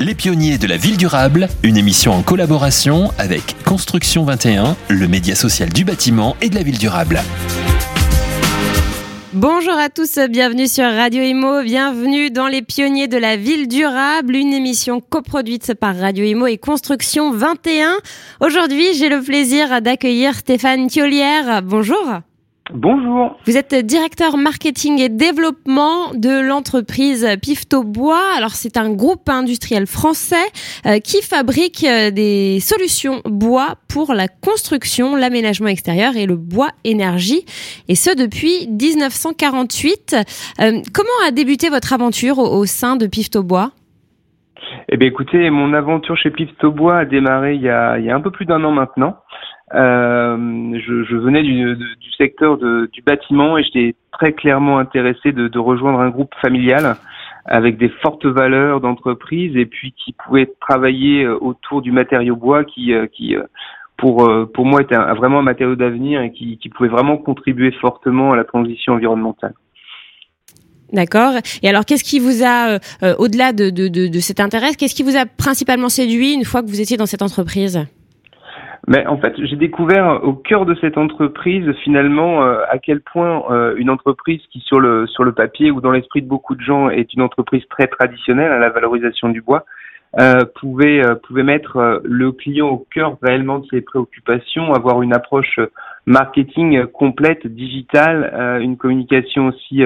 Les 0.00 0.16
pionniers 0.16 0.58
de 0.58 0.66
la 0.66 0.76
ville 0.76 0.96
durable, 0.96 1.48
une 1.62 1.76
émission 1.76 2.12
en 2.12 2.22
collaboration 2.22 3.12
avec 3.16 3.62
Construction 3.64 4.24
21, 4.24 4.76
le 4.88 5.06
média 5.06 5.36
social 5.36 5.68
du 5.68 5.84
bâtiment 5.84 6.36
et 6.40 6.50
de 6.50 6.56
la 6.56 6.64
ville 6.64 6.78
durable. 6.78 7.20
Bonjour 9.32 9.74
à 9.74 9.90
tous, 9.90 10.18
bienvenue 10.28 10.66
sur 10.66 10.84
Radio 10.84 11.22
Imo, 11.22 11.62
bienvenue 11.62 12.32
dans 12.32 12.48
les 12.48 12.62
pionniers 12.62 13.06
de 13.06 13.18
la 13.18 13.36
ville 13.36 13.68
durable, 13.68 14.34
une 14.34 14.52
émission 14.52 15.00
coproduite 15.00 15.74
par 15.74 15.96
Radio 15.96 16.24
Imo 16.24 16.48
et 16.48 16.58
Construction 16.58 17.30
21. 17.30 17.96
Aujourd'hui, 18.40 18.94
j'ai 18.94 19.08
le 19.08 19.22
plaisir 19.22 19.80
d'accueillir 19.80 20.34
Stéphane 20.34 20.88
Thiolière. 20.88 21.62
Bonjour. 21.62 22.20
Bonjour. 22.72 23.38
Vous 23.44 23.58
êtes 23.58 23.74
directeur 23.74 24.38
marketing 24.38 24.98
et 24.98 25.10
développement 25.10 26.14
de 26.14 26.40
l'entreprise 26.40 27.28
Pifto 27.42 27.84
Bois. 27.84 28.22
Alors 28.38 28.52
c'est 28.52 28.78
un 28.78 28.90
groupe 28.90 29.28
industriel 29.28 29.86
français 29.86 30.46
euh, 30.86 30.98
qui 30.98 31.20
fabrique 31.20 31.84
euh, 31.84 32.10
des 32.10 32.60
solutions 32.60 33.20
bois 33.26 33.74
pour 33.86 34.14
la 34.14 34.28
construction, 34.28 35.14
l'aménagement 35.14 35.68
extérieur 35.68 36.16
et 36.16 36.24
le 36.24 36.36
bois 36.36 36.70
énergie. 36.84 37.44
Et 37.88 37.96
ce 37.96 38.16
depuis 38.16 38.66
1948. 38.68 40.16
Euh, 40.60 40.80
comment 40.94 41.28
a 41.28 41.32
débuté 41.32 41.68
votre 41.68 41.92
aventure 41.92 42.38
au, 42.38 42.64
sein 42.64 42.96
de 42.96 43.06
Pifto 43.06 43.42
Bois? 43.42 43.72
Eh 44.88 44.96
bien 44.96 45.08
écoutez, 45.08 45.50
mon 45.50 45.74
aventure 45.74 46.16
chez 46.16 46.30
Pifto 46.30 46.72
Bois 46.72 46.96
a 46.96 47.04
démarré 47.04 47.56
il 47.56 47.60
y 47.60 47.68
a, 47.68 47.98
il 47.98 48.06
y 48.06 48.10
a 48.10 48.16
un 48.16 48.22
peu 48.22 48.30
plus 48.30 48.46
d'un 48.46 48.64
an 48.64 48.72
maintenant. 48.72 49.18
Euh, 49.72 50.36
je, 50.86 51.16
venais 51.16 51.42
du, 51.42 51.76
secteur 52.18 52.58
du 52.58 53.02
bâtiment 53.02 53.56
et 53.56 53.64
j'étais 53.64 53.94
très 54.12 54.32
clairement 54.32 54.78
intéressé 54.78 55.32
de, 55.32 55.58
rejoindre 55.58 56.00
un 56.00 56.10
groupe 56.10 56.34
familial 56.42 56.96
avec 57.46 57.78
des 57.78 57.88
fortes 58.02 58.26
valeurs 58.26 58.80
d'entreprise 58.80 59.56
et 59.56 59.66
puis 59.66 59.92
qui 59.92 60.12
pouvait 60.12 60.50
travailler 60.60 61.24
euh, 61.24 61.36
autour 61.38 61.82
du 61.82 61.92
matériau 61.92 62.36
bois 62.36 62.64
qui, 62.64 62.94
euh, 62.94 63.06
pour, 63.96 64.30
pour 64.52 64.66
moi 64.66 64.82
était 64.82 64.96
vraiment 64.96 65.40
un 65.40 65.42
matériau 65.42 65.76
d'avenir 65.76 66.20
et 66.20 66.32
qui, 66.32 66.58
pouvait 66.74 66.88
vraiment 66.88 67.16
contribuer 67.16 67.70
fortement 67.72 68.32
à 68.32 68.36
la 68.36 68.44
transition 68.44 68.94
environnementale. 68.94 69.54
D'accord. 70.92 71.32
Et 71.62 71.68
alors, 71.68 71.84
qu'est-ce 71.84 72.04
qui 72.04 72.18
vous 72.18 72.44
a, 72.44 72.78
au-delà 73.18 73.52
de, 73.52 73.70
de, 73.70 73.88
de, 73.88 74.06
de 74.06 74.20
cet 74.20 74.40
intérêt, 74.40 74.74
qu'est-ce 74.74 74.94
qui 74.94 75.02
vous 75.02 75.16
a 75.16 75.26
principalement 75.26 75.88
séduit 75.88 76.34
une 76.34 76.44
fois 76.44 76.62
que 76.62 76.68
vous 76.68 76.80
étiez 76.80 76.96
dans 76.96 77.06
cette 77.06 77.22
entreprise? 77.22 77.86
Mais 78.86 79.06
en 79.06 79.16
fait, 79.16 79.34
j'ai 79.38 79.56
découvert 79.56 80.22
au 80.24 80.34
cœur 80.34 80.66
de 80.66 80.74
cette 80.80 80.98
entreprise 80.98 81.72
finalement 81.82 82.42
euh, 82.42 82.60
à 82.68 82.78
quel 82.78 83.00
point 83.00 83.44
euh, 83.50 83.74
une 83.76 83.88
entreprise 83.88 84.40
qui 84.50 84.60
sur 84.60 84.78
le 84.78 85.06
sur 85.06 85.24
le 85.24 85.32
papier 85.32 85.70
ou 85.70 85.80
dans 85.80 85.90
l'esprit 85.90 86.20
de 86.20 86.28
beaucoup 86.28 86.54
de 86.54 86.60
gens 86.60 86.90
est 86.90 87.12
une 87.14 87.22
entreprise 87.22 87.62
très 87.70 87.86
traditionnelle 87.86 88.52
à 88.52 88.58
la 88.58 88.68
valorisation 88.68 89.30
du 89.30 89.40
bois 89.40 89.64
euh, 90.20 90.44
pouvait 90.60 91.02
pouvait 91.26 91.42
mettre 91.42 92.02
le 92.04 92.32
client 92.32 92.68
au 92.68 92.86
cœur 92.92 93.16
réellement 93.22 93.60
de 93.60 93.66
ses 93.70 93.80
préoccupations, 93.80 94.74
avoir 94.74 95.00
une 95.00 95.14
approche 95.14 95.58
marketing 96.06 96.86
complète, 96.86 97.46
digitale, 97.46 98.60
une 98.62 98.76
communication 98.76 99.48
aussi 99.48 99.84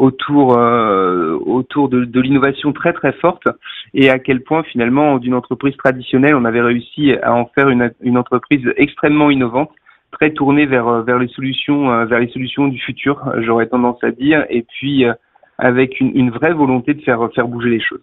autour 0.00 0.56
euh, 0.56 1.38
autour 1.44 1.88
de, 1.90 2.04
de 2.04 2.20
l'innovation 2.20 2.72
très 2.72 2.92
très 2.92 3.12
forte 3.12 3.46
et 3.92 4.08
à 4.08 4.18
quel 4.18 4.42
point 4.42 4.62
finalement 4.62 5.18
d'une 5.18 5.34
entreprise 5.34 5.76
traditionnelle 5.76 6.34
on 6.34 6.46
avait 6.46 6.62
réussi 6.62 7.12
à 7.22 7.34
en 7.34 7.44
faire 7.54 7.68
une, 7.68 7.92
une 8.00 8.16
entreprise 8.16 8.62
extrêmement 8.76 9.30
innovante 9.30 9.70
très 10.10 10.30
tournée 10.32 10.64
vers 10.64 11.02
vers 11.02 11.18
les 11.18 11.28
solutions 11.28 11.92
euh, 11.92 12.06
vers 12.06 12.18
les 12.18 12.28
solutions 12.28 12.68
du 12.68 12.78
futur 12.80 13.20
j'aurais 13.40 13.66
tendance 13.66 14.02
à 14.02 14.10
dire 14.10 14.46
et 14.48 14.62
puis 14.62 15.04
euh, 15.04 15.12
avec 15.58 16.00
une, 16.00 16.16
une 16.16 16.30
vraie 16.30 16.54
volonté 16.54 16.94
de 16.94 17.02
faire 17.02 17.28
faire 17.34 17.46
bouger 17.46 17.68
les 17.68 17.80
choses. 17.80 18.00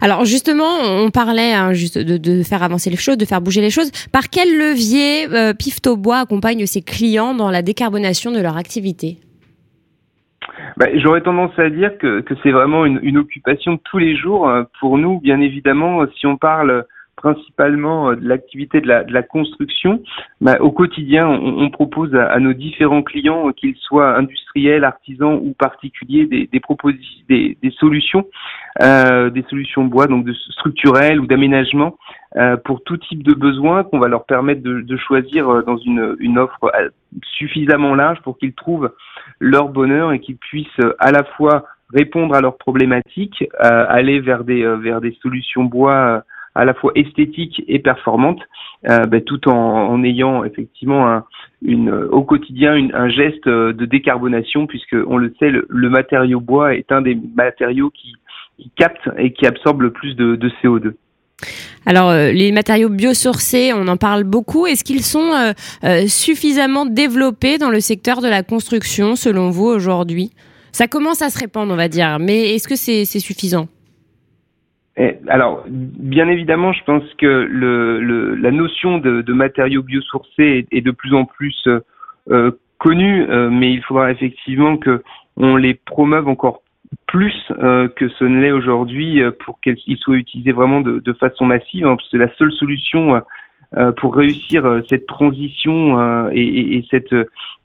Alors 0.00 0.24
justement, 0.24 0.80
on 0.82 1.10
parlait 1.10 1.52
hein, 1.52 1.72
juste 1.72 1.98
de, 1.98 2.42
faire 2.42 2.62
avancer 2.62 2.90
les 2.90 2.96
choses, 2.96 3.18
de 3.18 3.24
faire 3.24 3.40
bouger 3.40 3.60
les 3.60 3.70
choses. 3.70 3.90
Par 4.12 4.28
quel 4.30 4.56
levier 4.56 5.28
euh, 5.30 5.54
Pifto 5.54 5.96
Bois 5.96 6.18
accompagne 6.18 6.66
ses 6.66 6.82
clients 6.82 7.34
dans 7.34 7.50
la 7.50 7.62
décarbonation 7.62 8.30
de 8.30 8.40
leur 8.40 8.56
activité? 8.56 9.18
Bah, 10.76 10.86
J'aurais 10.94 11.22
tendance 11.22 11.58
à 11.58 11.70
dire 11.70 11.96
que, 11.98 12.24
c'est 12.42 12.50
vraiment 12.50 12.86
une, 12.86 13.18
occupation 13.18 13.78
tous 13.90 13.98
les 13.98 14.16
jours. 14.16 14.48
Euh, 14.48 14.62
pour 14.80 14.98
nous, 14.98 15.20
bien 15.20 15.40
évidemment, 15.40 16.04
si 16.18 16.26
on 16.26 16.36
parle 16.36 16.84
principalement 17.18 18.10
euh, 18.10 18.14
de 18.14 18.26
l'activité 18.26 18.80
de 18.80 18.86
la, 18.86 19.22
construction, 19.22 20.00
bah, 20.40 20.56
au 20.60 20.70
quotidien, 20.70 21.26
on, 21.28 21.68
propose 21.68 22.14
à, 22.14 22.38
nos 22.38 22.52
différents 22.52 23.02
clients, 23.02 23.50
qu'ils 23.52 23.76
soient 23.76 24.16
industriels, 24.16 24.84
artisans 24.84 25.34
ou 25.42 25.52
particuliers, 25.52 26.26
des, 26.26 26.48
des, 26.48 27.58
des, 27.60 27.70
solutions, 27.72 28.24
euh, 28.82 29.30
des 29.30 29.44
solutions 29.50 29.84
bois, 29.84 30.06
donc 30.06 30.24
de 30.24 30.32
structurelles 30.32 31.20
ou 31.20 31.26
d'aménagement, 31.26 31.98
euh, 32.36 32.56
pour 32.56 32.82
tout 32.84 32.96
type 32.96 33.24
de 33.24 33.34
besoins 33.34 33.82
qu'on 33.82 33.98
va 33.98 34.08
leur 34.08 34.24
permettre 34.24 34.62
de, 34.62 34.96
choisir 34.96 35.48
euh, 35.48 35.62
dans 35.62 35.76
une, 35.76 36.38
offre 36.38 36.70
suffisamment 37.22 37.94
large 37.94 38.20
pour 38.22 38.38
qu'ils 38.38 38.54
trouvent 38.54 38.92
leur 39.40 39.68
bonheur 39.68 40.12
et 40.12 40.20
qu'ils 40.20 40.36
puissent 40.36 40.84
à 41.00 41.10
la 41.10 41.24
fois 41.24 41.64
répondre 41.92 42.34
à 42.34 42.40
leurs 42.40 42.58
problématiques, 42.58 43.42
euh, 43.64 43.86
aller 43.88 44.20
vers 44.20 44.44
des 44.44 45.18
solutions 45.20 45.64
bois 45.64 46.22
à 46.54 46.64
la 46.64 46.74
fois 46.74 46.92
esthétique 46.94 47.62
et 47.68 47.78
performante, 47.78 48.40
euh, 48.88 49.04
ben, 49.06 49.22
tout 49.22 49.48
en, 49.48 50.02
ayant 50.02 50.44
effectivement 50.44 51.22
une, 51.62 51.90
au 51.90 52.22
quotidien 52.22 52.88
un 52.94 53.08
geste 53.08 53.48
de 53.48 53.84
décarbonation, 53.84 54.66
puisque 54.66 54.96
on 55.06 55.16
le 55.16 55.34
sait, 55.38 55.50
le, 55.50 55.90
matériau 55.90 56.40
bois 56.40 56.74
est 56.74 56.90
un 56.92 57.02
des 57.02 57.18
matériaux 57.36 57.90
qui, 57.90 58.12
qui 58.58 58.70
capte 58.76 59.08
et 59.16 59.32
qui 59.32 59.46
absorbe 59.46 59.82
le 59.82 59.90
plus 59.90 60.14
de, 60.14 60.36
de 60.36 60.48
CO2. 60.62 60.94
Alors, 61.86 62.10
euh, 62.10 62.32
les 62.32 62.52
matériaux 62.52 62.88
biosourcés, 62.88 63.72
on 63.72 63.88
en 63.88 63.96
parle 63.96 64.24
beaucoup. 64.24 64.66
Est-ce 64.66 64.84
qu'ils 64.84 65.04
sont 65.04 65.32
euh, 65.32 65.52
euh, 65.84 66.06
suffisamment 66.06 66.84
développés 66.84 67.58
dans 67.58 67.70
le 67.70 67.80
secteur 67.80 68.20
de 68.20 68.28
la 68.28 68.42
construction, 68.42 69.16
selon 69.16 69.50
vous, 69.50 69.66
aujourd'hui? 69.66 70.32
Ça 70.72 70.86
commence 70.86 71.22
à 71.22 71.30
se 71.30 71.38
répandre, 71.38 71.72
on 71.72 71.76
va 71.76 71.88
dire, 71.88 72.18
mais 72.18 72.54
est-ce 72.54 72.68
que 72.68 72.76
c'est 72.76 73.04
suffisant? 73.06 73.68
Alors, 75.28 75.64
bien 75.68 76.28
évidemment, 76.28 76.72
je 76.72 76.82
pense 76.84 77.04
que 77.18 77.26
le, 77.26 78.00
le, 78.00 78.34
la 78.34 78.50
notion 78.50 78.98
de, 78.98 79.22
de, 79.22 79.32
matériaux 79.32 79.82
biosourcés 79.82 80.66
est, 80.70 80.76
est, 80.76 80.80
de 80.80 80.90
plus 80.90 81.14
en 81.14 81.24
plus 81.24 81.56
euh, 81.66 81.80
euh 82.30 82.50
connue, 82.78 83.28
euh, 83.28 83.50
mais 83.50 83.72
il 83.72 83.82
faudra 83.82 84.10
effectivement 84.10 84.76
que 84.76 85.02
on 85.36 85.56
les 85.56 85.74
promeuve 85.74 86.28
encore 86.28 86.62
plus 87.06 87.34
euh, 87.58 87.88
que 87.88 88.08
ce 88.08 88.24
ne 88.24 88.40
l'est 88.40 88.52
aujourd'hui 88.52 89.20
euh, 89.22 89.30
pour 89.44 89.60
qu'ils 89.60 89.98
soient 89.98 90.16
utilisés 90.16 90.52
vraiment 90.52 90.80
de, 90.80 91.00
de 91.00 91.12
façon 91.12 91.44
massive. 91.44 91.86
Hein, 91.86 91.96
c'est 92.10 92.18
la 92.18 92.32
seule 92.36 92.52
solution 92.52 93.20
pour 93.98 94.14
réussir 94.14 94.80
cette 94.88 95.06
transition 95.06 96.30
et, 96.30 96.40
et, 96.40 96.76
et, 96.78 96.86
cette 96.90 97.14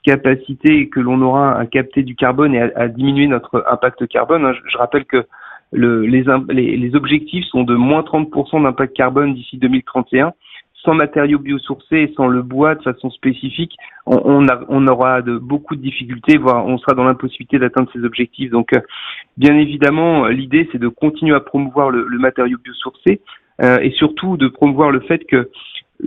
capacité 0.02 0.90
que 0.90 1.00
l'on 1.00 1.22
aura 1.22 1.58
à 1.58 1.64
capter 1.64 2.02
du 2.02 2.14
carbone 2.14 2.54
et 2.54 2.60
à, 2.60 2.70
à 2.76 2.88
diminuer 2.88 3.26
notre 3.26 3.64
impact 3.70 4.06
carbone. 4.08 4.44
Hein, 4.44 4.52
je 4.66 4.76
rappelle 4.76 5.06
que 5.06 5.24
le, 5.74 6.06
les, 6.06 6.24
les, 6.48 6.76
les, 6.76 6.94
objectifs 6.94 7.44
sont 7.46 7.64
de 7.64 7.74
moins 7.74 8.02
30% 8.02 8.62
d'impact 8.62 8.96
carbone 8.96 9.34
d'ici 9.34 9.58
2031. 9.58 10.32
Sans 10.84 10.94
matériaux 10.94 11.38
biosourcés 11.38 11.96
et 11.96 12.14
sans 12.14 12.26
le 12.26 12.42
bois 12.42 12.74
de 12.74 12.82
façon 12.82 13.10
spécifique, 13.10 13.74
on, 14.04 14.46
on, 14.68 14.86
aura 14.86 15.22
de, 15.22 15.38
beaucoup 15.38 15.76
de 15.76 15.80
difficultés, 15.80 16.36
voire 16.36 16.66
on 16.66 16.76
sera 16.76 16.92
dans 16.92 17.04
l'impossibilité 17.04 17.58
d'atteindre 17.58 17.88
ces 17.92 18.04
objectifs. 18.04 18.50
Donc, 18.50 18.74
euh, 18.74 18.80
bien 19.38 19.56
évidemment, 19.56 20.26
l'idée, 20.26 20.68
c'est 20.72 20.78
de 20.78 20.88
continuer 20.88 21.34
à 21.34 21.40
promouvoir 21.40 21.90
le, 21.90 22.06
le 22.06 22.18
matériau 22.18 22.58
biosourcé 22.62 23.22
euh, 23.62 23.78
et 23.80 23.92
surtout 23.92 24.36
de 24.36 24.48
promouvoir 24.48 24.90
le 24.90 25.00
fait 25.00 25.24
que 25.26 25.48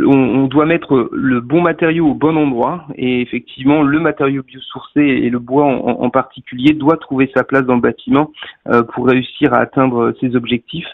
on, 0.06 0.48
doit 0.48 0.66
mettre 0.66 1.10
le 1.12 1.42
bon 1.42 1.62
matériau 1.62 2.10
au 2.10 2.14
bon 2.14 2.38
endroit 2.38 2.86
et 2.96 3.22
effectivement 3.22 3.84
le 3.84 4.00
matériau 4.00 4.44
biosourcé 4.44 5.02
et 5.02 5.30
le 5.30 5.40
bois 5.40 5.66
en, 5.66 6.02
en 6.02 6.10
particulier 6.10 6.74
doit 6.74 6.98
trouver 6.98 7.32
sa 7.36 7.44
place 7.44 7.64
dans 7.64 7.76
le 7.76 7.82
bâtiment 7.82 8.32
euh, 8.70 8.84
pour 8.84 9.08
réussir 9.08 9.54
à 9.54 9.58
atteindre 9.58 10.14
ses 10.20 10.36
objectifs 10.36 10.88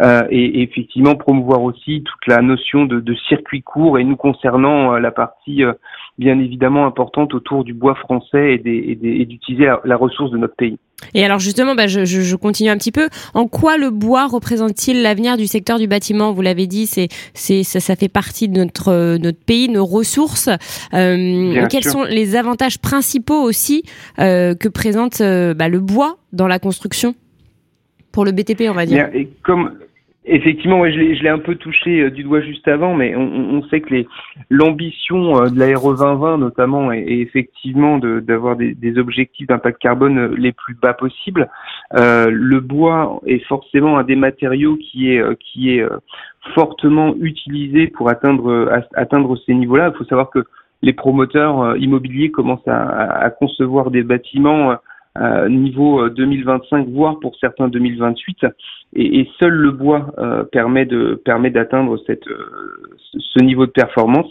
euh, 0.00 0.22
et, 0.30 0.60
et, 0.60 0.62
effectivement 0.62 1.14
promouvoir 1.14 1.62
aussi 1.62 2.02
toute 2.02 2.26
la 2.26 2.40
notion 2.40 2.86
de, 2.86 3.00
de 3.00 3.14
circuit 3.28 3.62
court 3.62 3.98
et 3.98 4.04
nous 4.04 4.16
concernant 4.16 4.94
euh, 4.94 4.98
la 4.98 5.10
partie 5.10 5.64
euh, 5.64 5.74
bien 6.18 6.38
évidemment 6.38 6.86
importante 6.86 7.34
autour 7.34 7.62
du 7.62 7.74
bois 7.74 7.94
français 7.94 8.60
et 8.64 9.26
d'utiliser 9.26 9.66
la, 9.66 9.80
la, 9.84 9.96
ressource 9.96 10.30
de 10.30 10.38
notre 10.38 10.56
pays. 10.56 10.78
Et 11.14 11.24
alors 11.24 11.40
justement, 11.40 11.74
bah, 11.74 11.88
je, 11.88 12.04
je, 12.04 12.36
continue 12.36 12.70
un 12.70 12.78
petit 12.78 12.92
peu. 12.92 13.08
En 13.34 13.48
quoi 13.48 13.76
le 13.76 13.90
bois 13.90 14.26
représente-t-il 14.28 15.02
l'avenir 15.02 15.36
du 15.36 15.46
secteur 15.46 15.78
du 15.78 15.88
bâtiment? 15.88 16.32
Vous 16.32 16.42
l'avez 16.42 16.66
dit, 16.66 16.86
c'est, 16.86 17.08
c'est, 17.34 17.62
ça, 17.62 17.80
ça, 17.80 17.96
fait 17.96 18.08
partie 18.08 18.48
de 18.48 18.58
notre, 18.58 19.18
notre 19.18 19.44
pays, 19.44 19.68
nos 19.68 19.84
ressources. 19.84 20.48
Quels 20.92 21.84
sont 21.84 22.04
les 22.04 22.36
avantages 22.36 22.78
principaux 22.78 23.42
aussi 23.42 23.82
que 24.16 24.68
présente 24.68 25.20
bah, 25.20 25.68
le 25.68 25.80
bois 25.80 26.18
dans 26.32 26.46
la 26.46 26.58
construction? 26.58 27.14
Pour 28.12 28.24
le 28.24 28.32
BTP, 28.32 28.62
on 28.68 28.74
va 28.74 28.86
dire 28.86 29.08
comme 29.42 29.72
Effectivement, 30.24 30.84
je 30.88 31.20
l'ai 31.20 31.28
un 31.28 31.40
peu 31.40 31.56
touché 31.56 32.02
euh, 32.02 32.10
du 32.10 32.22
doigt 32.22 32.42
juste 32.42 32.68
avant, 32.68 32.94
mais 32.94 33.16
on, 33.16 33.60
sait 33.64 33.80
que 33.80 34.04
l'ambition 34.50 35.36
euh, 35.36 35.48
de 35.48 35.58
la 35.58 35.76
RE 35.76 35.96
2020 35.96 36.38
notamment 36.38 36.92
est, 36.92 37.04
effectivement 37.08 37.98
d'avoir 37.98 38.54
des, 38.54 38.98
objectifs 38.98 39.48
d'impact 39.48 39.80
carbone 39.80 40.18
euh, 40.18 40.34
les 40.38 40.52
plus 40.52 40.74
bas 40.74 40.94
possibles. 40.94 41.48
Le 41.92 42.60
bois 42.60 43.20
est 43.26 43.44
forcément 43.46 43.98
un 43.98 44.04
des 44.04 44.14
matériaux 44.14 44.76
qui 44.76 45.10
est 45.10 45.22
qui 45.40 45.76
est 45.76 45.84
fortement 46.54 47.14
utilisé 47.20 47.88
pour 47.88 48.08
atteindre 48.08 48.70
atteindre 48.94 49.36
ces 49.44 49.54
niveaux-là. 49.54 49.90
Il 49.92 49.98
faut 49.98 50.04
savoir 50.04 50.30
que 50.30 50.44
les 50.82 50.92
promoteurs 50.92 51.76
immobiliers 51.76 52.30
commencent 52.30 52.66
à 52.68 53.28
concevoir 53.38 53.90
des 53.90 54.02
bâtiments 54.02 54.76
euh, 55.18 55.48
niveau 55.48 56.08
2025, 56.08 56.88
voire 56.88 57.20
pour 57.20 57.36
certains 57.36 57.68
2028, 57.68 58.46
et, 58.94 59.20
et 59.20 59.30
seul 59.38 59.52
le 59.52 59.70
bois 59.70 60.12
euh, 60.18 60.42
permet 60.44 60.86
de 60.86 61.20
permet 61.22 61.50
d'atteindre 61.50 61.98
cette 62.06 62.26
euh, 62.28 62.96
ce 63.18 63.42
niveau 63.42 63.66
de 63.66 63.72
performance. 63.72 64.30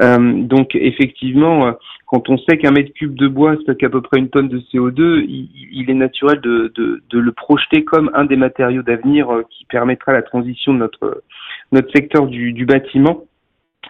donc 0.00 0.74
effectivement, 0.74 1.74
quand 2.06 2.28
on 2.28 2.38
sait 2.38 2.58
qu'un 2.58 2.72
mètre 2.72 2.92
cube 2.92 3.14
de 3.14 3.28
bois 3.28 3.56
stocke 3.62 3.84
à 3.84 3.88
peu 3.88 4.00
près 4.00 4.18
une 4.18 4.28
tonne 4.28 4.48
de 4.48 4.58
CO2, 4.58 5.24
il, 5.28 5.48
il 5.72 5.90
est 5.90 5.94
naturel 5.94 6.40
de, 6.40 6.72
de, 6.74 7.02
de, 7.08 7.18
le 7.20 7.32
projeter 7.32 7.84
comme 7.84 8.10
un 8.14 8.24
des 8.24 8.36
matériaux 8.36 8.82
d'avenir 8.82 9.28
qui 9.50 9.64
permettra 9.66 10.12
la 10.12 10.22
transition 10.22 10.74
de 10.74 10.78
notre 10.78 11.22
notre 11.70 11.90
secteur 11.92 12.26
du, 12.26 12.52
du 12.52 12.66
bâtiment. 12.66 13.24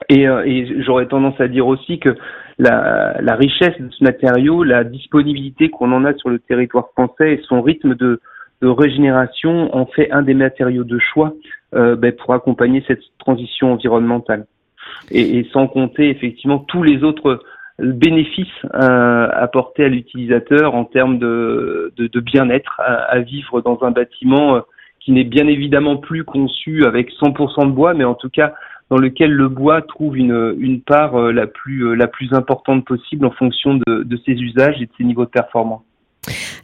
Et, 0.08 0.22
et 0.24 0.82
j'aurais 0.82 1.06
tendance 1.06 1.40
à 1.40 1.48
dire 1.48 1.66
aussi 1.66 1.98
que 1.98 2.10
la, 2.58 3.34
richesse 3.34 3.78
de 3.78 3.90
ce 3.90 4.02
matériau, 4.02 4.62
la 4.62 4.84
disponibilité 4.84 5.68
qu'on 5.68 5.92
en 5.92 6.04
a 6.04 6.14
sur 6.14 6.30
le 6.30 6.38
territoire 6.38 6.88
français 6.92 7.34
et 7.34 7.42
son 7.48 7.62
rythme 7.62 7.94
de, 7.94 8.20
régénération 8.62 9.74
en 9.76 9.86
fait 9.86 10.10
un 10.10 10.22
des 10.22 10.34
matériaux 10.34 10.82
de 10.82 10.98
choix 10.98 11.34
euh, 11.74 11.94
ben, 11.94 12.12
pour 12.12 12.32
accompagner 12.32 12.82
cette 12.88 13.02
transition 13.18 13.72
environnementale. 13.72 14.46
Et, 15.10 15.46
sans 15.52 15.68
compter 15.68 16.08
effectivement 16.08 16.60
tous 16.60 16.82
les 16.82 17.04
autres 17.04 17.42
bénéfices 17.78 18.46
euh, 18.74 19.28
apportés 19.32 19.84
à 19.84 19.88
l'utilisateur 19.88 20.74
en 20.74 20.84
termes 20.84 21.18
de 21.18 22.20
bien-être 22.20 22.80
à, 22.80 22.94
à, 22.94 23.18
vivre 23.18 23.60
dans 23.60 23.78
un 23.82 23.90
bâtiment 23.90 24.56
euh, 24.56 24.60
qui 25.00 25.12
n'est 25.12 25.24
bien 25.24 25.46
évidemment 25.46 25.98
plus 25.98 26.24
conçu 26.24 26.84
avec 26.86 27.10
100% 27.12 27.66
de 27.66 27.72
bois, 27.72 27.94
mais 27.94 28.04
en 28.04 28.14
tout 28.14 28.30
cas 28.30 28.54
dans 28.90 28.98
lequel 28.98 29.32
le 29.32 29.48
bois 29.48 29.82
trouve 29.82 30.16
une, 30.16 30.54
une 30.58 30.80
part 30.80 31.16
euh, 31.16 31.32
la, 31.32 31.46
plus, 31.46 31.86
euh, 31.86 31.94
la 31.94 32.06
plus 32.06 32.32
importante 32.32 32.84
possible 32.84 33.26
en 33.26 33.32
fonction 33.32 33.74
de, 33.74 34.04
de 34.04 34.16
ses 34.24 34.32
usages 34.32 34.80
et 34.80 34.86
de 34.86 34.90
ses 34.96 35.04
niveaux 35.04 35.24
de 35.24 35.30
performance. 35.30 35.82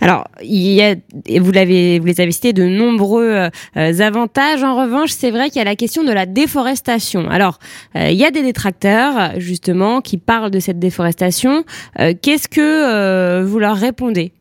Alors, 0.00 0.26
il 0.42 0.72
y 0.72 0.82
a, 0.82 0.94
vous, 1.40 1.52
l'avez, 1.52 2.00
vous 2.00 2.06
les 2.06 2.20
avez 2.20 2.32
cités, 2.32 2.52
de 2.52 2.64
nombreux 2.64 3.48
euh, 3.76 4.00
avantages. 4.00 4.64
En 4.64 4.74
revanche, 4.74 5.10
c'est 5.10 5.30
vrai 5.30 5.50
qu'il 5.50 5.58
y 5.58 5.60
a 5.60 5.64
la 5.64 5.76
question 5.76 6.02
de 6.02 6.12
la 6.12 6.26
déforestation. 6.26 7.28
Alors, 7.30 7.60
il 7.94 8.14
y 8.14 8.24
a 8.24 8.32
des 8.32 8.42
détracteurs, 8.42 9.38
justement, 9.38 10.00
qui 10.00 10.18
parlent 10.18 10.50
de 10.50 10.58
cette 10.58 10.80
déforestation. 10.80 11.62
qu'est-ce 11.96 12.48
que 12.48 13.44
vous 13.44 13.58
leur 13.60 13.76
répondez? 13.76 14.32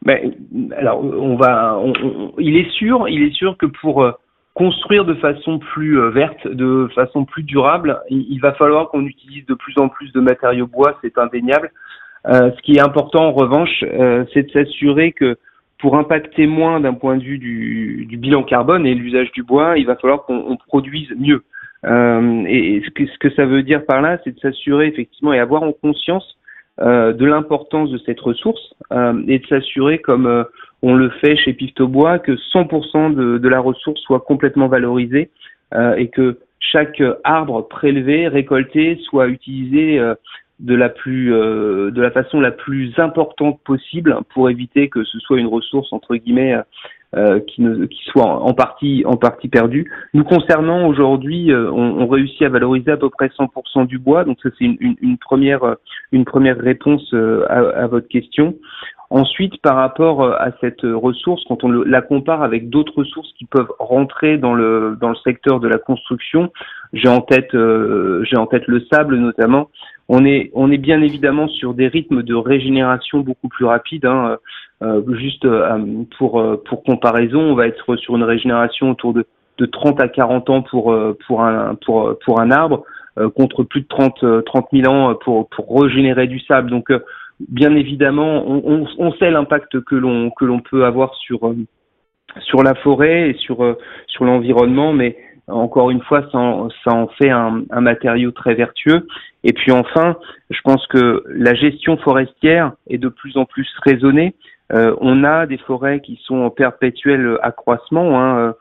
Ben, 0.00 0.32
alors, 0.78 1.04
on 1.04 1.36
va, 1.36 1.76
on, 1.78 1.92
il 2.38 2.56
est 2.56 2.70
sûr, 2.70 3.06
il 3.10 3.22
est 3.22 3.34
sûr 3.34 3.58
que 3.58 3.66
pour 3.66 4.10
construire 4.54 5.04
de 5.04 5.14
façon 5.14 5.58
plus 5.58 5.98
euh, 5.98 6.10
verte, 6.10 6.46
de 6.46 6.88
façon 6.94 7.24
plus 7.24 7.42
durable, 7.42 8.00
il, 8.10 8.38
va 8.40 8.52
falloir 8.52 8.88
qu'on 8.88 9.06
utilise 9.06 9.46
de 9.46 9.54
plus 9.54 9.78
en 9.78 9.88
plus 9.88 10.12
de 10.12 10.20
matériaux 10.20 10.66
bois, 10.66 10.98
c'est 11.02 11.16
indéniable. 11.18 11.70
Euh, 12.28 12.50
ce 12.56 12.62
qui 12.62 12.74
est 12.76 12.80
important 12.80 13.24
en 13.24 13.32
revanche, 13.32 13.82
euh, 13.82 14.24
c'est 14.32 14.44
de 14.44 14.50
s'assurer 14.50 15.12
que 15.12 15.36
pour 15.78 15.96
impacter 15.96 16.46
moins 16.46 16.78
d'un 16.80 16.94
point 16.94 17.16
de 17.16 17.24
vue 17.24 17.38
du, 17.38 18.06
bilan 18.18 18.44
carbone 18.44 18.86
et 18.86 18.94
l'usage 18.94 19.32
du 19.32 19.42
bois, 19.42 19.76
il 19.78 19.86
va 19.86 19.96
falloir 19.96 20.22
qu'on 20.24 20.56
produise 20.68 21.10
mieux. 21.18 21.42
Euh, 21.84 22.44
et, 22.46 22.80
ce, 22.84 22.90
que, 22.90 23.06
ce 23.06 23.18
que 23.18 23.30
ça 23.30 23.44
veut 23.44 23.64
dire 23.64 23.84
par 23.84 24.00
là, 24.00 24.18
c'est 24.22 24.32
de 24.32 24.38
s'assurer 24.38 24.86
effectivement 24.86 25.32
et 25.32 25.40
avoir 25.40 25.64
en 25.64 25.72
conscience 25.72 26.36
euh, 26.80 27.12
de 27.12 27.26
l'importance 27.26 27.90
de 27.90 27.98
cette 27.98 28.20
ressource 28.20 28.74
et 29.28 29.38
de 29.38 29.46
s'assurer 29.46 29.98
comme 29.98 30.44
on 30.82 30.94
le 30.94 31.10
fait 31.10 31.36
chez 31.36 31.56
Bois, 31.80 32.18
que 32.18 32.32
100% 32.32 33.14
de, 33.14 33.38
de, 33.38 33.48
la 33.48 33.60
ressource 33.60 34.00
soit 34.00 34.20
complètement 34.20 34.66
valorisée 34.66 35.30
euh, 35.74 35.94
et 35.94 36.08
que 36.08 36.38
chaque 36.58 37.02
arbre 37.24 37.68
prélevé, 37.68 38.28
récolté, 38.28 38.98
soit 39.04 39.28
utilisé 39.28 39.98
euh, 39.98 40.14
de 40.58 40.74
la 40.74 40.88
plus, 40.88 41.32
euh, 41.32 41.90
de 41.90 42.02
la 42.02 42.10
façon 42.10 42.40
la 42.40 42.50
plus 42.50 42.92
importante 42.98 43.60
possible 43.64 44.18
pour 44.34 44.50
éviter 44.50 44.88
que 44.88 45.04
ce 45.04 45.18
soit 45.20 45.38
une 45.38 45.46
ressource 45.46 45.92
entre 45.92 46.16
guillemets 46.16 46.54
euh, 47.14 47.40
qui, 47.40 47.62
ne, 47.62 47.86
qui 47.86 48.02
soit 48.04 48.26
en 48.26 48.54
partie, 48.54 49.04
en 49.06 49.16
partie 49.16 49.48
perdue. 49.48 49.90
Nous 50.14 50.24
concernant 50.24 50.86
aujourd'hui, 50.86 51.52
on, 51.54 52.00
on, 52.00 52.06
réussit 52.06 52.42
à 52.42 52.48
valoriser 52.48 52.90
à 52.90 52.96
peu 52.96 53.10
près 53.10 53.28
100% 53.28 53.86
du 53.86 53.98
bois, 53.98 54.24
donc 54.24 54.38
ça 54.42 54.48
c'est 54.58 54.64
une, 54.64 54.96
une, 55.00 55.18
première, 55.18 55.76
une 56.12 56.24
première 56.24 56.58
réponse 56.58 57.14
à, 57.48 57.58
à 57.58 57.86
votre 57.86 58.08
question. 58.08 58.54
Ensuite, 59.12 59.60
par 59.60 59.76
rapport 59.76 60.22
euh, 60.22 60.32
à 60.38 60.52
cette 60.62 60.80
ressource, 60.84 61.44
quand 61.46 61.64
on 61.64 61.68
la 61.68 62.00
compare 62.00 62.42
avec 62.42 62.70
d'autres 62.70 62.96
ressources 62.96 63.30
qui 63.38 63.44
peuvent 63.44 63.70
rentrer 63.78 64.38
dans 64.38 64.54
le 64.54 64.96
dans 64.98 65.10
le 65.10 65.16
secteur 65.16 65.60
de 65.60 65.68
la 65.68 65.76
construction, 65.76 66.50
j'ai 66.94 67.10
en 67.10 67.20
tête 67.20 67.54
euh, 67.54 68.24
j'ai 68.24 68.38
en 68.38 68.46
tête 68.46 68.66
le 68.66 68.82
sable 68.90 69.16
notamment. 69.16 69.68
On 70.14 70.70
est 70.70 70.78
bien 70.78 71.00
évidemment 71.00 71.48
sur 71.48 71.74
des 71.74 71.88
rythmes 71.88 72.22
de 72.22 72.34
régénération 72.34 73.20
beaucoup 73.20 73.48
plus 73.48 73.64
rapides. 73.64 74.04
Hein. 74.04 74.36
Euh, 74.82 75.02
juste 75.16 75.46
pour 76.18 76.44
pour 76.64 76.82
comparaison, 76.82 77.40
on 77.40 77.54
va 77.54 77.66
être 77.66 77.96
sur 77.96 78.16
une 78.16 78.24
régénération 78.24 78.90
autour 78.90 79.14
de 79.14 79.26
de 79.58 79.66
30 79.66 80.00
à 80.00 80.08
40 80.08 80.50
ans 80.50 80.62
pour 80.62 80.92
un 80.92 82.50
arbre 82.50 82.84
contre 83.36 83.62
plus 83.64 83.82
de 83.82 83.86
30 83.88 84.44
30 84.44 84.66
000 84.72 84.92
ans 84.92 85.14
pour 85.14 85.48
régénérer 85.82 86.26
du 86.26 86.40
sable. 86.40 86.70
Donc 86.70 86.90
bien 87.48 87.74
évidemment, 87.74 88.44
on, 88.46 89.12
sait 89.12 89.30
l'impact 89.30 89.80
que 89.80 89.94
l'on 89.94 90.60
peut 90.60 90.84
avoir 90.84 91.14
sur 91.14 91.48
euh, 91.48 91.56
la 92.62 92.74
forêt 92.74 93.30
et 93.30 93.34
sur 93.34 93.62
euh, 93.62 93.78
sur 94.06 94.24
l'environnement, 94.24 94.92
mais 94.92 95.16
encore 95.48 95.90
une 95.90 96.02
fois, 96.02 96.26
ça 96.30 96.38
en, 96.38 96.68
ça 96.84 96.92
en 96.92 97.08
fait 97.08 97.30
un, 97.30 97.62
un, 97.70 97.80
matériau 97.80 98.30
très 98.30 98.54
vertueux. 98.54 99.06
Et 99.44 99.52
puis 99.52 99.72
enfin, 99.72 100.16
je 100.50 100.60
pense 100.62 100.86
que 100.86 101.24
la 101.28 101.54
gestion 101.54 101.96
forestière 101.96 102.72
est 102.88 102.98
de 102.98 103.08
plus 103.08 103.36
en 103.36 103.44
plus 103.44 103.68
raisonnée. 103.84 104.34
Euh, 104.72 104.94
on 105.00 105.24
a 105.24 105.46
des 105.46 105.58
forêts 105.58 106.00
qui 106.00 106.20
sont 106.24 106.36
en 106.36 106.50
perpétuel 106.50 107.38
accroissement. 107.42 108.20
Hein. 108.20 108.54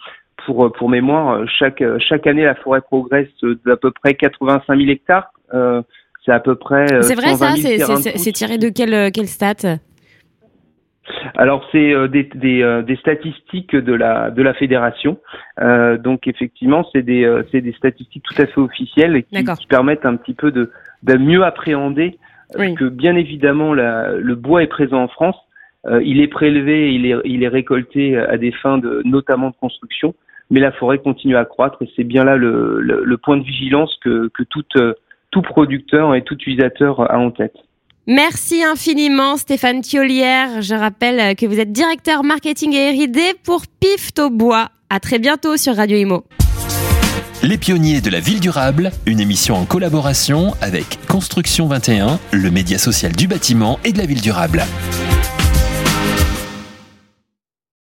Pour, 0.48 0.72
pour 0.74 0.90
mémoire, 0.90 1.48
chaque, 1.48 1.84
chaque 2.00 2.26
année, 2.26 2.44
la 2.44 2.56
forêt 2.56 2.82
progresse 2.82 3.28
d'à 3.64 3.78
peu 3.78 3.92
près 3.92 4.16
85 4.16 4.76
000 4.76 4.90
hectares. 4.90 5.32
Euh, 5.54 5.84
c'est 6.26 6.32
à 6.32 6.40
peu 6.40 6.56
près. 6.56 6.92
Euh, 6.94 7.02
c'est 7.02 7.16
vrai 7.16 7.36
ça 7.36 7.56
C'est 7.56 8.32
tiré 8.32 8.58
de 8.58 8.70
quel, 8.70 8.94
euh, 8.94 9.10
quel 9.14 9.28
stat? 9.28 9.78
Alors 11.36 11.68
c'est 11.72 11.94
euh, 11.94 12.08
des, 12.08 12.24
des, 12.36 12.84
des, 12.86 12.96
statistiques 12.98 13.76
de 13.76 13.94
la 13.94 14.32
de 14.32 14.42
la 14.42 14.54
fédération. 14.54 15.18
Euh, 15.60 15.98
donc 15.98 16.28
effectivement, 16.28 16.86
c'est 16.92 17.02
des 17.02 17.30
c'est 17.52 17.62
des 17.62 17.74
statistiques 17.74 18.24
tout 18.24 18.42
à 18.42 18.46
fait 18.46 18.60
officielles 18.60 19.24
qui, 19.24 19.44
qui 19.44 19.68
permettent 19.68 20.06
un 20.06 20.16
petit 20.16 20.34
peu 20.34 20.52
de, 20.52 20.72
de 21.04 21.18
mieux 21.18 21.44
appréhender 21.44 22.18
que 22.54 22.90
bien 22.90 23.16
évidemment 23.16 23.74
la, 23.74 24.12
le 24.12 24.36
bois 24.36 24.64
est 24.64 24.68
présent 24.68 25.02
en 25.04 25.08
France. 25.08 25.38
Euh, 25.88 26.02
il 26.04 26.22
est 26.22 26.28
prélevé, 26.28 26.94
il 26.94 27.06
est 27.06 27.16
il 27.26 27.44
est 27.44 27.48
récolté 27.48 28.18
à 28.18 28.38
des 28.38 28.52
fins 28.52 28.78
de 28.78 29.02
notamment 29.06 29.50
de 29.50 29.56
construction, 29.56 30.14
mais 30.50 30.60
la 30.60 30.72
forêt 30.72 31.00
continue 31.00 31.38
à 31.38 31.46
croître 31.46 31.82
et 31.82 31.90
c'est 31.96 32.04
bien 32.04 32.24
là 32.24 32.36
le, 32.36 32.80
le, 32.82 33.04
le, 33.04 33.18
point 33.18 33.38
de 33.38 33.44
vigilance 33.44 33.98
que 34.04 34.30
que 34.34 34.44
toute 34.44 34.78
tout 35.32 35.42
producteur 35.42 36.14
et 36.14 36.22
tout 36.24 36.36
utilisateur 36.36 37.10
a 37.12 37.18
en 37.18 37.32
tête. 37.32 37.56
Merci 38.08 38.64
infiniment 38.64 39.38
Stéphane 39.38 39.82
Thiolière. 39.82 40.62
Je 40.62 40.74
rappelle 40.74 41.36
que 41.36 41.46
vous 41.46 41.60
êtes 41.60 41.72
directeur 41.72 42.24
marketing 42.24 42.74
et 42.74 42.92
R&D 42.92 43.36
pour 43.44 43.64
Pif 43.80 44.12
Bois. 44.32 44.70
À 44.90 45.00
très 45.00 45.20
bientôt 45.20 45.56
sur 45.56 45.76
Radio 45.76 45.98
Imo. 45.98 46.26
Les 47.44 47.58
pionniers 47.58 48.02
de 48.02 48.10
la 48.10 48.20
ville 48.20 48.40
durable, 48.40 48.92
une 49.06 49.20
émission 49.20 49.56
en 49.56 49.66
collaboration 49.66 50.54
avec 50.62 51.00
Construction 51.08 51.68
21, 51.68 52.20
le 52.32 52.52
média 52.52 52.78
social 52.78 53.12
du 53.14 53.28
bâtiment 53.28 53.80
et 53.84 53.94
de 53.94 53.98
la 53.98 54.06
ville 54.06 54.22
durable. 54.22 54.64